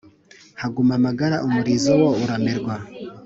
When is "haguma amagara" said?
0.61-1.41